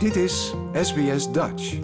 Dit 0.00 0.16
is 0.16 0.54
SBS 0.72 1.32
Dutch. 1.32 1.78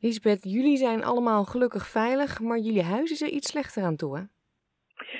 Lisbeth, 0.00 0.44
jullie 0.44 0.76
zijn 0.76 1.04
allemaal 1.04 1.44
gelukkig 1.44 1.86
veilig, 1.86 2.40
maar 2.40 2.58
jullie 2.58 2.82
huis 2.82 3.10
is 3.10 3.22
er 3.22 3.28
iets 3.28 3.50
slechter 3.50 3.82
aan 3.82 3.96
toe, 3.96 4.16
hè? 4.16 4.22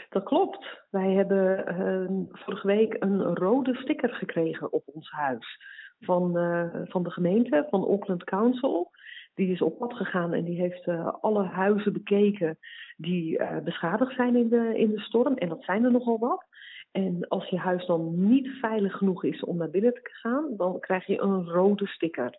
Dat 0.08 0.24
klopt. 0.24 0.86
Wij 0.90 1.12
hebben 1.12 1.64
uh, 1.68 2.26
vorige 2.32 2.66
week 2.66 2.96
een 2.98 3.34
rode 3.36 3.74
sticker 3.74 4.08
gekregen 4.08 4.72
op 4.72 4.82
ons 4.86 5.10
huis. 5.10 5.58
Van, 6.00 6.38
uh, 6.38 6.64
van 6.84 7.02
de 7.02 7.10
gemeente, 7.10 7.66
van 7.70 7.84
Auckland 7.84 8.24
Council. 8.24 8.90
Die 9.34 9.52
is 9.52 9.62
op 9.62 9.78
pad 9.78 9.94
gegaan 9.94 10.32
en 10.32 10.44
die 10.44 10.60
heeft 10.60 10.86
uh, 10.86 11.12
alle 11.20 11.44
huizen 11.44 11.92
bekeken 11.92 12.58
die 12.96 13.40
beschadigd 13.64 14.14
zijn 14.14 14.36
in 14.36 14.48
de, 14.48 14.78
in 14.78 14.90
de 14.90 15.00
storm. 15.00 15.36
En 15.36 15.48
dat 15.48 15.62
zijn 15.64 15.84
er 15.84 15.92
nogal 15.92 16.18
wat. 16.18 16.44
En 16.90 17.28
als 17.28 17.48
je 17.48 17.58
huis 17.58 17.86
dan 17.86 18.28
niet 18.28 18.48
veilig 18.48 18.96
genoeg 18.96 19.24
is 19.24 19.44
om 19.44 19.56
naar 19.56 19.70
binnen 19.70 19.92
te 19.92 20.00
gaan, 20.02 20.56
dan 20.56 20.80
krijg 20.80 21.06
je 21.06 21.20
een 21.20 21.48
rode 21.48 21.86
sticker. 21.86 22.38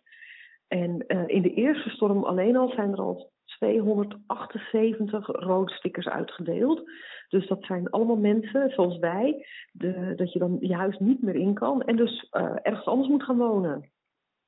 En 0.68 1.04
uh, 1.06 1.22
in 1.26 1.42
de 1.42 1.54
eerste 1.54 1.90
storm 1.90 2.24
alleen 2.24 2.56
al 2.56 2.68
zijn 2.68 2.92
er 2.92 2.98
al 2.98 3.32
278 3.44 5.26
rode 5.26 5.72
stickers 5.72 6.08
uitgedeeld. 6.08 6.90
Dus 7.28 7.48
dat 7.48 7.64
zijn 7.64 7.90
allemaal 7.90 8.16
mensen 8.16 8.70
zoals 8.70 8.98
wij, 8.98 9.46
de, 9.72 10.12
dat 10.16 10.32
je 10.32 10.38
dan 10.38 10.56
je 10.60 10.74
huis 10.74 10.98
niet 10.98 11.22
meer 11.22 11.34
in 11.34 11.54
kan 11.54 11.82
en 11.82 11.96
dus 11.96 12.28
uh, 12.32 12.56
ergens 12.62 12.86
anders 12.86 13.08
moet 13.08 13.22
gaan 13.22 13.38
wonen. 13.38 13.90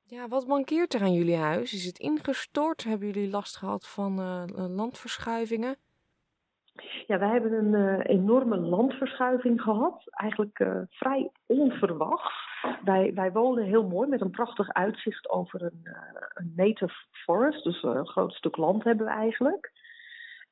Ja, 0.05 0.27
wat 0.27 0.47
mankeert 0.47 0.93
er 0.93 1.01
aan 1.01 1.13
jullie 1.13 1.35
huis? 1.35 1.73
Is 1.73 1.85
het 1.85 1.99
ingestort? 1.99 2.83
Hebben 2.83 3.07
jullie 3.07 3.29
last 3.29 3.57
gehad 3.57 3.87
van 3.87 4.19
uh, 4.19 4.43
landverschuivingen? 4.55 5.75
Ja, 7.07 7.19
wij 7.19 7.29
hebben 7.29 7.53
een 7.53 7.73
uh, 7.73 7.99
enorme 8.03 8.57
landverschuiving 8.57 9.61
gehad. 9.61 10.03
Eigenlijk 10.09 10.59
uh, 10.59 10.81
vrij 10.89 11.31
onverwacht. 11.45 12.33
Wij, 12.83 13.13
wij 13.13 13.31
wonen 13.31 13.63
heel 13.63 13.87
mooi 13.87 14.09
met 14.09 14.21
een 14.21 14.31
prachtig 14.31 14.73
uitzicht 14.73 15.29
over 15.29 15.61
een, 15.61 15.81
uh, 15.83 15.93
een 16.33 16.53
native 16.55 16.93
forest. 17.11 17.63
Dus 17.63 17.83
een 17.83 18.07
groot 18.07 18.33
stuk 18.33 18.57
land 18.57 18.83
hebben 18.83 19.05
we 19.05 19.11
eigenlijk. 19.11 19.71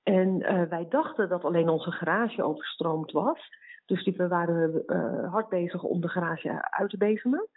En 0.04 0.38
wij 0.70 0.86
dachten 0.90 1.30
dat 1.30 1.44
alleen 1.44 1.70
onze 1.70 1.92
garage 1.92 2.44
overstroomd 2.44 3.12
was. 3.12 3.40
Dus 3.86 4.03
die, 4.03 4.14
we 4.18 4.28
waren 4.28 4.84
hard 5.30 5.50
bezig 5.50 5.84
om 5.84 6.02
de 6.02 6.09
garage 6.09 6.72
uit 6.72 6.90
te 6.90 6.98
bezemen. 6.98 7.48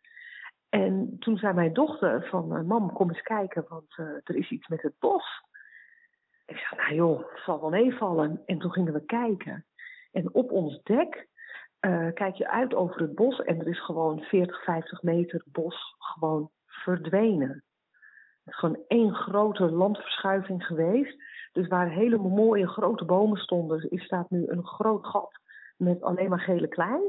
En 0.68 1.16
toen 1.18 1.36
zei 1.36 1.52
mijn 1.52 1.72
dochter 1.72 2.26
van, 2.30 2.66
mam, 2.66 2.92
kom 2.92 3.08
eens 3.08 3.22
kijken, 3.22 3.64
want 3.68 3.96
er 4.24 4.36
is 4.36 4.50
iets 4.50 4.68
met 4.68 4.82
het 4.82 4.94
bos. 4.98 5.24
Ik 6.46 6.56
zei, 6.56 6.80
nou 6.80 6.94
joh, 6.94 7.18
het 7.18 7.42
zal 7.44 7.60
wel 7.60 7.70
meevallen. 7.70 8.42
En 8.46 8.58
toen 8.58 8.72
gingen 8.72 8.92
we 8.92 9.04
kijken. 9.04 9.66
En 10.12 10.34
op 10.34 10.50
ons 10.50 10.82
dek 10.82 11.28
uh, 11.80 12.12
kijk 12.12 12.34
je 12.34 12.48
uit 12.48 12.74
over 12.74 13.00
het 13.00 13.14
bos 13.14 13.38
en 13.42 13.60
er 13.60 13.68
is 13.68 13.84
gewoon 13.84 14.20
40, 14.20 14.64
50 14.64 15.02
meter 15.02 15.44
bos 15.46 15.94
gewoon 15.98 16.50
verdwenen. 16.66 17.64
Het 18.44 18.54
is 18.54 18.58
gewoon 18.58 18.84
één 18.86 19.14
grote 19.14 19.70
landverschuiving 19.70 20.64
geweest. 20.66 21.22
Dus 21.52 21.68
waar 21.68 21.88
hele 21.88 22.18
mooie 22.18 22.68
grote 22.68 23.04
bomen 23.04 23.38
stonden, 23.38 23.90
is 23.90 24.04
staat 24.04 24.30
nu 24.30 24.46
een 24.46 24.66
groot 24.66 25.06
gat 25.06 25.40
met 25.76 26.02
alleen 26.02 26.28
maar 26.28 26.40
gele 26.40 26.68
klei. 26.68 27.00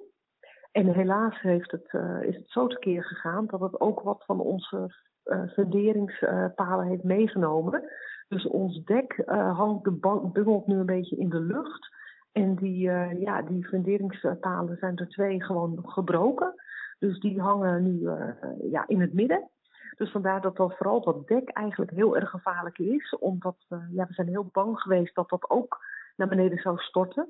En 0.72 0.94
helaas 0.94 1.42
heeft 1.42 1.72
het, 1.72 1.94
uh, 1.94 2.22
is 2.22 2.36
het 2.36 2.49
zo 2.49 2.67
tekeer 2.67 3.03
gegaan 3.03 3.45
dat 3.45 3.59
het 3.59 3.80
ook 3.80 4.02
wat 4.02 4.23
van 4.25 4.39
onze 4.39 4.95
uh, 5.25 5.47
funderingspalen 5.47 6.88
heeft 6.88 7.03
meegenomen. 7.03 7.89
Dus 8.27 8.47
ons 8.47 8.83
dek 8.83 9.23
uh, 9.25 9.57
hangt, 9.57 9.99
bungelt 10.33 10.67
nu 10.67 10.75
een 10.75 10.85
beetje 10.85 11.17
in 11.17 11.29
de 11.29 11.39
lucht. 11.39 11.93
En 12.31 12.55
die, 12.55 12.87
uh, 12.87 13.21
ja, 13.21 13.41
die 13.41 13.67
funderingspalen 13.67 14.77
zijn 14.77 14.97
er 14.97 15.09
twee 15.09 15.43
gewoon 15.43 15.79
gebroken. 15.85 16.53
Dus 16.99 17.19
die 17.19 17.41
hangen 17.41 17.83
nu 17.83 17.99
uh, 17.99 18.29
ja, 18.71 18.87
in 18.87 19.01
het 19.01 19.13
midden. 19.13 19.49
Dus 19.97 20.11
vandaar 20.11 20.41
dat 20.41 20.55
dat 20.55 20.77
vooral 20.77 21.01
dat 21.01 21.27
dek 21.27 21.49
eigenlijk 21.49 21.91
heel 21.91 22.15
erg 22.15 22.29
gevaarlijk 22.29 22.77
is. 22.77 23.15
Omdat 23.19 23.55
ja, 23.91 24.05
we 24.07 24.13
zijn 24.13 24.27
heel 24.27 24.49
bang 24.51 24.79
geweest 24.79 25.15
dat 25.15 25.29
dat 25.29 25.49
ook 25.49 25.77
naar 26.15 26.27
beneden 26.27 26.57
zou 26.57 26.77
storten. 26.77 27.27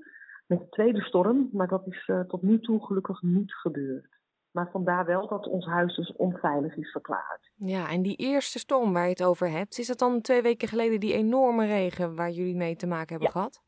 Met 0.47 0.59
de 0.59 0.69
tweede 0.69 1.01
storm. 1.01 1.49
Maar 1.51 1.67
dat 1.67 1.87
is 1.87 2.11
tot 2.27 2.41
nu 2.41 2.59
toe 2.59 2.85
gelukkig 2.85 3.21
niet 3.21 3.53
gebeurd. 3.53 4.15
Maar 4.55 4.69
vandaar 4.71 5.05
wel 5.05 5.27
dat 5.27 5.47
ons 5.47 5.65
huis 5.65 5.95
dus 5.95 6.15
onveilig 6.15 6.75
is 6.75 6.91
verklaard. 6.91 7.51
Ja, 7.55 7.89
en 7.89 8.01
die 8.01 8.15
eerste 8.15 8.59
storm 8.59 8.93
waar 8.93 9.03
je 9.03 9.09
het 9.09 9.23
over 9.23 9.49
hebt, 9.49 9.77
is 9.79 9.87
dat 9.87 9.99
dan 9.99 10.21
twee 10.21 10.41
weken 10.41 10.67
geleden 10.67 10.99
die 10.99 11.13
enorme 11.13 11.65
regen 11.65 12.15
waar 12.15 12.29
jullie 12.29 12.55
mee 12.55 12.75
te 12.75 12.87
maken 12.87 13.09
hebben 13.09 13.27
ja. 13.27 13.31
gehad? 13.31 13.63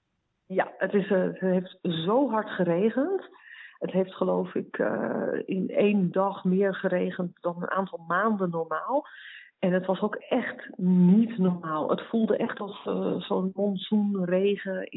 Ja, 0.46 0.74
het, 0.78 0.94
is, 0.94 1.10
uh, 1.10 1.24
het 1.24 1.40
heeft 1.40 1.78
zo 1.82 2.30
hard 2.30 2.50
geregend. 2.50 3.30
Het 3.80 3.92
heeft 3.92 4.14
geloof 4.14 4.56
ik 4.56 4.78
uh, 4.78 5.42
in 5.46 5.70
één 5.70 6.12
dag 6.12 6.44
meer 6.44 6.76
geregend 6.76 7.42
dan 7.42 7.56
een 7.58 7.70
aantal 7.70 8.00
maanden 8.08 8.50
normaal. 8.50 9.08
En 9.60 9.74
het 9.74 9.86
was 9.86 10.02
ook 10.02 10.16
echt 10.16 10.78
niet 10.78 11.38
normaal. 11.38 11.90
Het 11.90 12.02
voelde 12.02 12.38
echt 12.38 12.60
als 12.60 12.86
uh, 12.86 13.22
zo'n 13.22 13.52
monsoonregen, 13.54 14.90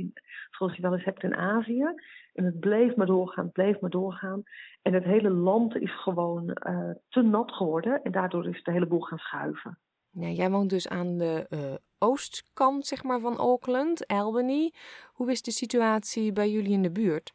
zoals 0.50 0.76
je 0.76 0.82
wel 0.82 0.92
eens 0.92 1.04
hebt 1.04 1.22
in 1.22 1.36
Azië. 1.36 1.84
En 2.32 2.44
het 2.44 2.60
bleef 2.60 2.96
maar 2.96 3.06
doorgaan, 3.06 3.52
bleef 3.52 3.80
maar 3.80 3.90
doorgaan. 3.90 4.42
En 4.82 4.92
het 4.92 5.04
hele 5.04 5.30
land 5.30 5.76
is 5.76 6.02
gewoon 6.02 6.56
uh, 6.68 6.90
te 7.08 7.22
nat 7.22 7.52
geworden. 7.52 8.02
En 8.02 8.12
daardoor 8.12 8.48
is 8.48 8.62
de 8.62 8.72
hele 8.72 8.86
boel 8.86 9.00
gaan 9.00 9.18
schuiven. 9.18 9.78
Ja, 10.10 10.28
jij 10.28 10.50
woont 10.50 10.70
dus 10.70 10.88
aan 10.88 11.18
de 11.18 11.46
uh, 11.50 11.74
oostkant 11.98 12.86
zeg 12.86 13.02
maar, 13.02 13.20
van 13.20 13.36
Auckland, 13.36 14.06
Albany. 14.06 14.72
Hoe 15.12 15.30
is 15.30 15.42
de 15.42 15.50
situatie 15.50 16.32
bij 16.32 16.50
jullie 16.50 16.72
in 16.72 16.82
de 16.82 16.92
buurt? 16.92 17.32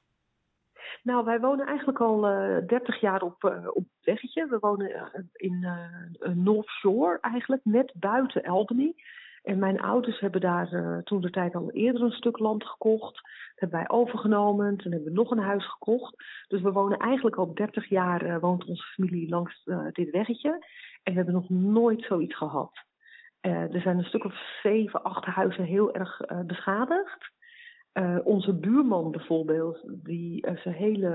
Nou, 1.03 1.25
wij 1.25 1.39
wonen 1.39 1.66
eigenlijk 1.66 2.00
al 2.00 2.29
uh, 2.29 2.67
30 2.67 3.00
jaar 3.00 3.22
op, 3.22 3.44
uh, 3.44 3.67
op 3.67 3.83
het 3.95 4.06
weggetje. 4.06 4.47
We 4.47 4.59
wonen 4.59 4.89
uh, 4.89 5.23
in 5.33 5.67
North 6.44 6.67
Shore 6.67 7.17
eigenlijk, 7.22 7.61
net 7.66 7.94
buiten 7.95 8.44
Albany. 8.44 8.94
En 9.44 9.59
mijn 9.59 9.81
ouders 9.81 10.19
hebben 10.19 10.41
daar 10.41 11.01
toen 11.03 11.22
de 11.22 11.29
tijd 11.29 11.55
al 11.55 11.72
eerder 11.72 12.01
een 12.01 12.11
stuk 12.11 12.39
land 12.39 12.66
gekocht. 12.66 13.13
Dat 13.13 13.23
hebben 13.55 13.79
wij 13.79 13.89
overgenomen. 13.89 14.78
Toen 14.78 14.91
hebben 14.91 15.09
we 15.09 15.19
nog 15.19 15.31
een 15.31 15.44
huis 15.44 15.69
gekocht. 15.69 16.16
Dus 16.47 16.61
we 16.61 16.72
wonen 16.72 16.97
eigenlijk 16.97 17.35
al 17.35 17.53
30 17.53 17.89
jaar, 17.89 18.39
woont 18.39 18.66
onze 18.66 18.84
familie 18.84 19.29
langs 19.29 19.63
dit 19.91 20.09
weggetje. 20.09 20.50
En 21.03 21.11
we 21.11 21.17
hebben 21.17 21.34
nog 21.34 21.50
nooit 21.50 22.03
zoiets 22.03 22.38
gehad. 22.38 22.72
er 23.41 23.81
zijn 23.81 23.97
een 23.97 24.03
stuk 24.03 24.23
of 24.23 24.59
zeven, 24.63 25.03
acht 25.03 25.25
huizen 25.25 25.63
heel 25.63 25.94
erg 25.94 26.22
beschadigd. 26.45 27.34
Uh, 27.97 28.17
onze 28.23 28.53
buurman 28.53 29.11
bijvoorbeeld, 29.11 29.81
die 29.85 30.47
uh, 30.47 30.57
zijn 30.57 30.75
hele 30.75 31.09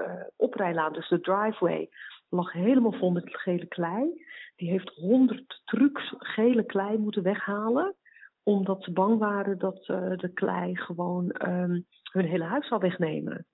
uh, 0.00 0.24
oprijlaan, 0.36 0.92
dus 0.92 1.08
de 1.08 1.20
driveway, 1.20 1.88
lag 2.28 2.52
helemaal 2.52 2.92
vol 2.92 3.10
met 3.10 3.24
gele 3.26 3.66
klei. 3.66 4.24
Die 4.56 4.70
heeft 4.70 4.88
honderd 4.88 5.60
trucks 5.64 6.14
gele 6.18 6.64
klei 6.64 6.98
moeten 6.98 7.22
weghalen, 7.22 7.94
omdat 8.42 8.82
ze 8.82 8.92
bang 8.92 9.18
waren 9.18 9.58
dat 9.58 9.84
de 10.16 10.30
klei 10.34 10.76
gewoon 10.76 11.34
um, 11.48 11.86
hun 12.12 12.24
hele 12.24 12.44
huis 12.44 12.68
zou 12.68 12.80
wegnemen. 12.80 13.46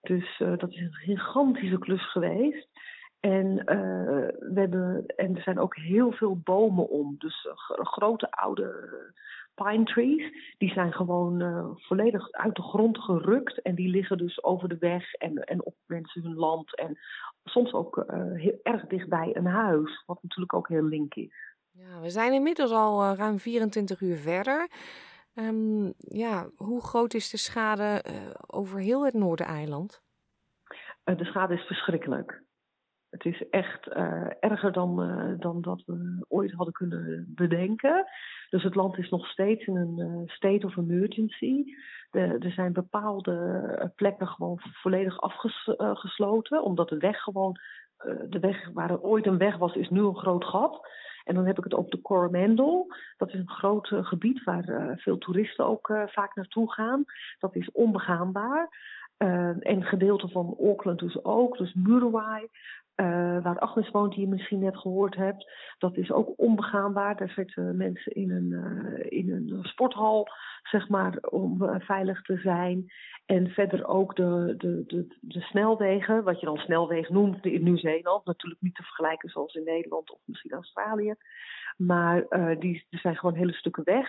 Dus 0.00 0.38
dat 0.38 0.70
is 0.70 0.80
een 0.80 0.92
gigantische 0.92 1.78
klus 1.78 2.10
geweest. 2.10 2.68
En, 3.22 3.54
we 4.38 4.52
hebben, 4.54 5.06
en 5.06 5.36
er 5.36 5.42
zijn 5.42 5.58
ook 5.58 5.76
heel 5.76 6.12
veel 6.12 6.36
bomen 6.36 6.88
om. 6.88 7.14
Dus 7.18 7.48
grote 7.82 8.30
oude 8.30 8.90
pine 9.54 9.84
trees, 9.84 10.54
die 10.58 10.72
zijn 10.72 10.92
gewoon 10.92 11.42
uh, 11.42 11.66
volledig 11.74 12.30
uit 12.30 12.56
de 12.56 12.62
grond 12.62 12.98
gerukt. 12.98 13.62
En 13.62 13.74
die 13.74 13.88
liggen 13.88 14.18
dus 14.18 14.42
over 14.44 14.68
de 14.68 14.78
weg 14.78 15.12
en, 15.12 15.36
en 15.36 15.64
op 15.64 15.74
mensen 15.86 16.22
hun 16.22 16.34
land. 16.34 16.76
En 16.76 16.98
soms 17.44 17.72
ook 17.72 17.96
uh, 17.96 18.32
heel 18.32 18.58
erg 18.62 18.86
dichtbij 18.86 19.36
een 19.36 19.46
huis, 19.46 20.02
wat 20.06 20.22
natuurlijk 20.22 20.54
ook 20.54 20.68
heel 20.68 20.82
link 20.82 21.14
is. 21.14 21.34
Ja, 21.70 22.00
we 22.00 22.10
zijn 22.10 22.32
inmiddels 22.32 22.70
al 22.70 23.02
uh, 23.02 23.12
ruim 23.16 23.38
24 23.38 24.00
uur 24.00 24.16
verder. 24.16 24.68
Um, 25.34 25.92
ja, 25.98 26.48
hoe 26.56 26.82
groot 26.82 27.14
is 27.14 27.30
de 27.30 27.36
schade 27.36 28.04
over 28.46 28.80
heel 28.80 29.04
het 29.04 29.14
Noordereiland? 29.14 30.02
de 31.04 31.24
schade 31.24 31.54
is 31.54 31.66
verschrikkelijk. 31.66 32.42
Het 33.12 33.24
is 33.24 33.48
echt 33.48 33.86
uh, 33.86 34.26
erger 34.40 34.72
dan, 34.72 35.02
uh, 35.02 35.38
dan 35.38 35.60
dat 35.60 35.82
we 35.86 36.24
ooit 36.28 36.52
hadden 36.52 36.74
kunnen 36.74 37.32
bedenken. 37.34 38.04
Dus 38.50 38.62
het 38.62 38.74
land 38.74 38.98
is 38.98 39.10
nog 39.10 39.26
steeds 39.26 39.66
in 39.66 39.76
een 39.76 39.98
uh, 39.98 40.28
state 40.28 40.66
of 40.66 40.76
emergency. 40.76 41.64
Er 42.10 42.52
zijn 42.52 42.72
bepaalde 42.72 43.92
plekken 43.96 44.26
gewoon 44.26 44.60
volledig 44.60 45.20
afgesloten, 45.20 46.62
omdat 46.62 46.88
de 46.88 46.96
weg 46.96 47.20
gewoon, 47.20 47.56
de 48.28 48.38
weg 48.40 48.70
waar 48.72 48.90
er 48.90 49.02
ooit 49.02 49.26
een 49.26 49.38
weg 49.38 49.56
was, 49.56 49.74
is 49.74 49.88
nu 49.88 50.00
een 50.00 50.16
groot 50.16 50.44
gat. 50.44 50.88
En 51.24 51.34
dan 51.34 51.46
heb 51.46 51.58
ik 51.58 51.64
het 51.64 51.74
over 51.74 51.90
de 51.90 52.00
Coromandel. 52.00 52.94
Dat 53.16 53.28
is 53.28 53.34
een 53.34 53.50
groot 53.50 53.88
gebied 53.88 54.44
waar 54.44 54.94
veel 54.96 55.18
toeristen 55.18 55.66
ook 55.66 55.92
vaak 56.06 56.34
naartoe 56.34 56.72
gaan. 56.72 57.04
Dat 57.38 57.56
is 57.56 57.70
onbegaanbaar. 57.70 58.68
En 59.16 59.82
gedeelten 59.82 60.30
van 60.30 60.56
Auckland 60.58 60.98
dus 60.98 61.24
ook, 61.24 61.56
dus 61.58 61.74
Muriwai. 61.74 62.48
waar 63.42 63.58
Agnes 63.58 63.90
woont, 63.90 64.12
die 64.12 64.20
je 64.20 64.28
misschien 64.28 64.58
net 64.58 64.76
gehoord 64.76 65.14
hebt, 65.14 65.50
dat 65.78 65.96
is 65.96 66.10
ook 66.10 66.32
onbegaanbaar. 66.36 67.16
Daar 67.16 67.28
zitten 67.30 67.76
mensen 67.76 68.12
in 68.12 68.30
een, 68.30 68.52
in 69.10 69.30
een 69.30 69.58
sporthal, 69.62 70.28
zeg 70.62 70.88
maar, 70.88 71.16
om 71.20 71.80
veilig 71.80 72.22
te 72.22 72.36
zijn. 72.36 72.86
En 73.26 73.48
verder 73.48 73.86
ook 73.86 74.16
de, 74.16 74.54
de, 74.58 74.84
de, 74.86 75.16
de 75.20 75.40
snelwegen, 75.40 76.24
wat 76.24 76.40
je 76.40 76.46
dan 76.46 76.56
snelweg 76.56 77.08
noemt 77.08 77.44
in 77.44 77.62
Nieuw-Zeeland. 77.62 78.24
Natuurlijk 78.24 78.62
niet 78.62 78.74
te 78.74 78.82
vergelijken 78.82 79.28
zoals 79.28 79.54
in 79.54 79.64
Nederland 79.64 80.10
of 80.10 80.18
misschien 80.24 80.52
Australië. 80.52 81.14
Maar 81.76 82.26
die, 82.58 82.86
zijn 82.90 83.16
gewoon 83.16 83.34
hele 83.34 83.52
stukken 83.52 83.84
weg. 83.84 84.08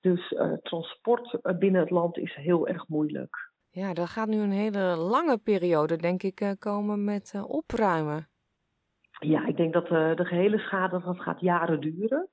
Dus 0.00 0.34
transport 0.62 1.38
binnen 1.58 1.80
het 1.80 1.90
land 1.90 2.18
is 2.18 2.34
heel 2.34 2.68
erg 2.68 2.88
moeilijk. 2.88 3.52
Ja, 3.74 3.94
dat 3.94 4.08
gaat 4.08 4.28
nu 4.28 4.36
een 4.36 4.50
hele 4.50 4.96
lange 4.96 5.38
periode, 5.38 5.96
denk 5.96 6.22
ik, 6.22 6.56
komen 6.58 7.04
met 7.04 7.34
opruimen. 7.46 8.28
Ja, 9.18 9.46
ik 9.46 9.56
denk 9.56 9.72
dat 9.72 9.88
de 9.88 10.24
gehele 10.24 10.58
schade 10.58 11.00
dat 11.00 11.20
gaat 11.20 11.40
jaren 11.40 11.80
duren. 11.80 12.28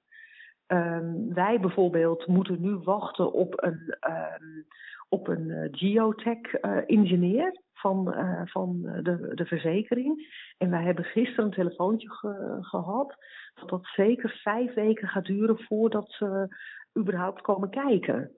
Um, 0.67 1.33
wij 1.33 1.59
bijvoorbeeld 1.59 2.27
moeten 2.27 2.61
nu 2.61 2.75
wachten 2.75 3.33
op 3.33 3.63
een, 3.63 3.97
um, 4.09 4.65
op 5.09 5.27
een 5.27 5.47
uh, 5.47 5.67
geotech-ingenieur 5.71 7.61
van, 7.73 8.13
uh, 8.17 8.41
van 8.45 8.81
de, 8.81 9.31
de 9.35 9.45
verzekering. 9.45 10.35
En 10.57 10.69
wij 10.69 10.83
hebben 10.83 11.03
gisteren 11.03 11.45
een 11.45 11.51
telefoontje 11.51 12.09
ge, 12.09 12.57
gehad 12.61 13.15
dat 13.53 13.69
dat 13.69 13.85
zeker 13.95 14.39
vijf 14.43 14.73
weken 14.73 15.07
gaat 15.07 15.25
duren 15.25 15.59
voordat 15.59 16.11
ze 16.11 16.55
überhaupt 16.99 17.41
komen 17.41 17.69
kijken. 17.69 18.31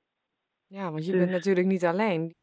Ja, 0.67 0.91
want 0.91 1.05
je 1.05 1.11
dus, 1.11 1.19
bent 1.19 1.31
natuurlijk 1.31 1.67
niet 1.67 1.85
alleen. 1.85 2.33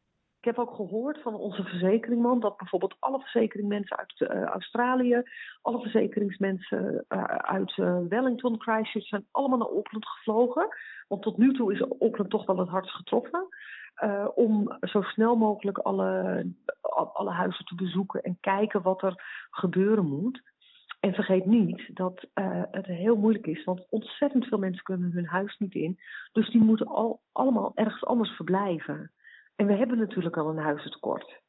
Ik 0.41 0.47
heb 0.47 0.59
ook 0.59 0.75
gehoord 0.75 1.23
van 1.23 1.35
onze 1.35 1.63
verzekeringman 1.63 2.41
dat 2.41 2.57
bijvoorbeeld 2.57 2.97
alle 2.99 3.21
verzekeringsmensen 3.21 3.97
uit 3.97 4.21
uh, 4.21 4.43
Australië, 4.43 5.23
alle 5.63 5.81
verzekeringsmensen 5.81 7.05
uh, 7.09 7.25
uit 7.25 7.77
uh, 7.77 7.99
Wellington, 8.09 8.61
Christchurch 8.61 9.07
zijn 9.07 9.27
allemaal 9.31 9.59
naar 9.59 9.69
Auckland 9.69 10.07
gevlogen. 10.07 10.69
Want 11.09 11.23
tot 11.23 11.37
nu 11.37 11.53
toe 11.53 11.73
is 11.73 11.81
Auckland 11.81 12.31
toch 12.31 12.47
wel 12.47 12.59
het 12.59 12.69
hardst 12.69 12.95
getroffen. 12.95 13.47
om 14.35 14.77
zo 14.81 15.03
snel 15.03 15.37
mogelijk 15.37 15.79
alle, 15.79 16.47
alle 17.13 17.31
huizen 17.31 17.65
te 17.65 17.75
bezoeken 17.75 18.23
en 18.23 18.39
kijken 18.41 18.83
wat 18.83 19.03
er 19.03 19.47
gebeuren 19.51 20.07
moet. 20.07 20.43
En 21.01 21.15
vergeet 21.15 21.47
niet 21.47 21.91
dat 21.97 22.27
het 22.71 22.87
heel 22.87 23.17
moeilijk 23.17 23.47
is, 23.47 23.65
want 23.65 23.87
ontzettend 23.91 24.47
veel 24.47 24.59
mensen 24.59 24.83
kunnen 24.83 25.13
hun 25.13 25.27
huis 25.27 25.59
niet 25.59 25.75
in. 25.75 25.99
Dus 26.33 26.51
die 26.51 26.63
moeten 26.63 26.87
al, 26.87 27.21
allemaal 27.33 27.73
ergens 27.75 28.05
anders 28.05 28.31
verblijven. 28.31 29.11
En 29.61 29.67
we 29.67 29.77
hebben 29.77 29.99
natuurlijk 29.99 30.37
al 30.37 30.49
een 30.49 30.59
huizentekort. 30.59 31.41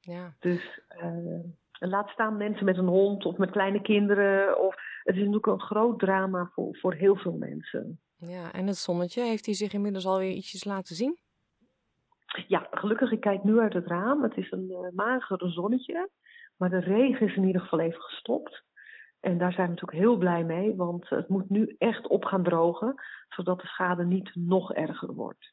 Ja. 0.00 0.34
Dus 0.38 0.80
uh, 1.02 1.40
laat 1.78 2.08
staan 2.08 2.36
mensen 2.36 2.64
met 2.64 2.76
een 2.76 2.86
hond 2.86 3.24
of 3.24 3.36
met 3.36 3.50
kleine 3.50 3.82
kinderen. 3.82 4.60
Of, 4.60 4.74
het 5.02 5.14
is 5.14 5.20
natuurlijk 5.20 5.46
een 5.46 5.60
groot 5.60 5.98
drama 5.98 6.50
voor, 6.52 6.76
voor 6.76 6.94
heel 6.94 7.16
veel 7.16 7.36
mensen. 7.36 8.00
Ja, 8.16 8.52
en 8.52 8.66
het 8.66 8.76
zonnetje, 8.76 9.22
heeft 9.22 9.46
hij 9.46 9.54
zich 9.54 9.72
inmiddels 9.72 10.06
alweer 10.06 10.30
ietsjes 10.30 10.64
laten 10.64 10.96
zien? 10.96 11.18
Ja, 12.46 12.68
gelukkig, 12.70 13.12
ik 13.12 13.20
kijk 13.20 13.44
nu 13.44 13.58
uit 13.58 13.72
het 13.72 13.86
raam. 13.86 14.22
Het 14.22 14.36
is 14.36 14.50
een 14.50 14.70
uh, 14.70 14.90
magere 14.94 15.48
zonnetje. 15.48 16.10
Maar 16.56 16.70
de 16.70 16.80
regen 16.80 17.26
is 17.26 17.36
in 17.36 17.44
ieder 17.44 17.60
geval 17.60 17.80
even 17.80 18.00
gestopt. 18.00 18.62
En 19.20 19.38
daar 19.38 19.52
zijn 19.52 19.66
we 19.66 19.72
natuurlijk 19.72 20.02
heel 20.02 20.16
blij 20.16 20.44
mee, 20.44 20.76
want 20.76 21.08
het 21.08 21.28
moet 21.28 21.50
nu 21.50 21.74
echt 21.78 22.06
op 22.06 22.24
gaan 22.24 22.42
drogen, 22.42 22.94
zodat 23.28 23.60
de 23.60 23.66
schade 23.66 24.04
niet 24.04 24.30
nog 24.34 24.72
erger 24.72 25.14
wordt. 25.14 25.52